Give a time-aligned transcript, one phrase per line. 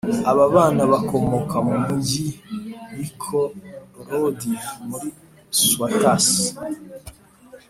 [0.29, 2.25] Aba bana bakomoka mu Mujyi
[2.87, 4.51] wa Ikorodu
[4.87, 5.09] muri
[5.63, 6.47] swatasi